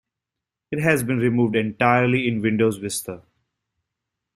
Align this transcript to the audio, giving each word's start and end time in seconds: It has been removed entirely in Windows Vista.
It 0.71 0.79
has 0.79 1.03
been 1.03 1.19
removed 1.19 1.55
entirely 1.55 2.27
in 2.27 2.41
Windows 2.41 2.77
Vista. 2.77 3.21